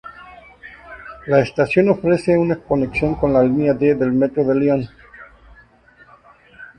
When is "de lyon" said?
4.43-4.89